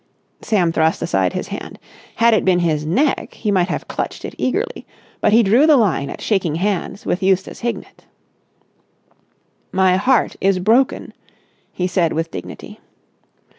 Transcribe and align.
Sam 0.41 0.71
thrust 0.71 1.03
aside 1.03 1.33
his 1.33 1.49
hand. 1.49 1.77
Had 2.15 2.33
it 2.33 2.43
been 2.43 2.57
his 2.57 2.87
neck 2.87 3.35
he 3.35 3.51
might 3.51 3.67
have 3.67 3.87
clutched 3.87 4.25
it 4.25 4.33
eagerly, 4.39 4.87
but 5.19 5.31
he 5.31 5.43
drew 5.43 5.67
the 5.67 5.77
line 5.77 6.09
at 6.09 6.21
shaking 6.21 6.55
hands 6.55 7.05
with 7.05 7.21
Eustace 7.21 7.59
Hignett. 7.59 8.07
"My 9.71 9.97
heart 9.97 10.35
is 10.41 10.57
broken," 10.57 11.13
he 11.71 11.85
said 11.85 12.13
with 12.13 12.31
dignity. 12.31 12.79